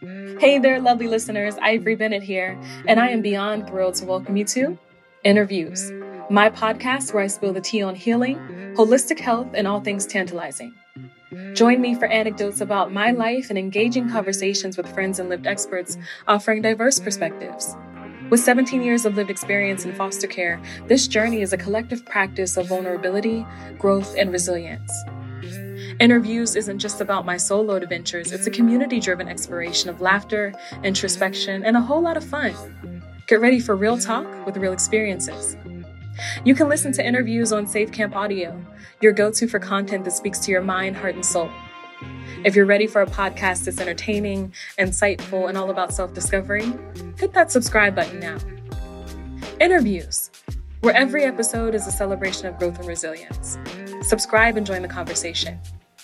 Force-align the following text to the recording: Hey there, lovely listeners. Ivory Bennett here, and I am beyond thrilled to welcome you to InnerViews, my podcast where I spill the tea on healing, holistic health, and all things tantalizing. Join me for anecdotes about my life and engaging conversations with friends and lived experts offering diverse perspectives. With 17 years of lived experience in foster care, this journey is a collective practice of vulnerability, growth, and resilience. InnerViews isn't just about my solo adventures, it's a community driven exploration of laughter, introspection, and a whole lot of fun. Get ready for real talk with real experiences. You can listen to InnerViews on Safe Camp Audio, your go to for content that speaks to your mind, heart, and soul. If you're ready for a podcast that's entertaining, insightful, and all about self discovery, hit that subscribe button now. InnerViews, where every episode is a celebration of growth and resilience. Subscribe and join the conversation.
Hey 0.00 0.60
there, 0.60 0.80
lovely 0.80 1.08
listeners. 1.08 1.56
Ivory 1.60 1.96
Bennett 1.96 2.22
here, 2.22 2.56
and 2.86 3.00
I 3.00 3.08
am 3.08 3.20
beyond 3.20 3.66
thrilled 3.66 3.96
to 3.96 4.04
welcome 4.04 4.36
you 4.36 4.44
to 4.44 4.78
InnerViews, 5.24 6.30
my 6.30 6.50
podcast 6.50 7.12
where 7.12 7.24
I 7.24 7.26
spill 7.26 7.52
the 7.52 7.60
tea 7.60 7.82
on 7.82 7.96
healing, 7.96 8.36
holistic 8.76 9.18
health, 9.18 9.48
and 9.54 9.66
all 9.66 9.80
things 9.80 10.06
tantalizing. 10.06 10.72
Join 11.54 11.80
me 11.80 11.96
for 11.96 12.06
anecdotes 12.06 12.60
about 12.60 12.92
my 12.92 13.10
life 13.10 13.50
and 13.50 13.58
engaging 13.58 14.08
conversations 14.08 14.76
with 14.76 14.88
friends 14.94 15.18
and 15.18 15.28
lived 15.28 15.48
experts 15.48 15.98
offering 16.28 16.62
diverse 16.62 17.00
perspectives. 17.00 17.74
With 18.30 18.38
17 18.38 18.82
years 18.82 19.04
of 19.04 19.16
lived 19.16 19.30
experience 19.30 19.84
in 19.84 19.94
foster 19.94 20.28
care, 20.28 20.60
this 20.86 21.08
journey 21.08 21.40
is 21.42 21.52
a 21.52 21.58
collective 21.58 22.06
practice 22.06 22.56
of 22.56 22.68
vulnerability, 22.68 23.44
growth, 23.80 24.14
and 24.16 24.30
resilience. 24.30 24.92
InnerViews 26.00 26.56
isn't 26.56 26.78
just 26.78 27.00
about 27.00 27.26
my 27.26 27.36
solo 27.36 27.74
adventures, 27.74 28.30
it's 28.30 28.46
a 28.46 28.52
community 28.52 29.00
driven 29.00 29.26
exploration 29.26 29.90
of 29.90 30.00
laughter, 30.00 30.54
introspection, 30.84 31.64
and 31.64 31.76
a 31.76 31.80
whole 31.80 32.00
lot 32.00 32.16
of 32.16 32.22
fun. 32.22 32.54
Get 33.26 33.40
ready 33.40 33.58
for 33.58 33.74
real 33.74 33.98
talk 33.98 34.46
with 34.46 34.56
real 34.58 34.72
experiences. 34.72 35.56
You 36.44 36.54
can 36.54 36.68
listen 36.68 36.92
to 36.92 37.02
InnerViews 37.04 37.56
on 37.56 37.66
Safe 37.66 37.90
Camp 37.90 38.14
Audio, 38.14 38.64
your 39.00 39.12
go 39.12 39.32
to 39.32 39.48
for 39.48 39.58
content 39.58 40.04
that 40.04 40.12
speaks 40.12 40.38
to 40.40 40.52
your 40.52 40.62
mind, 40.62 40.96
heart, 40.96 41.16
and 41.16 41.26
soul. 41.26 41.50
If 42.44 42.54
you're 42.54 42.64
ready 42.64 42.86
for 42.86 43.02
a 43.02 43.06
podcast 43.06 43.64
that's 43.64 43.80
entertaining, 43.80 44.54
insightful, 44.78 45.48
and 45.48 45.58
all 45.58 45.70
about 45.70 45.92
self 45.92 46.14
discovery, 46.14 46.72
hit 47.18 47.32
that 47.32 47.50
subscribe 47.50 47.96
button 47.96 48.20
now. 48.20 48.38
InnerViews, 49.60 50.30
where 50.80 50.94
every 50.94 51.24
episode 51.24 51.74
is 51.74 51.88
a 51.88 51.90
celebration 51.90 52.46
of 52.46 52.56
growth 52.56 52.78
and 52.78 52.86
resilience. 52.86 53.58
Subscribe 54.02 54.56
and 54.56 54.64
join 54.64 54.82
the 54.82 54.88
conversation. 54.88 55.58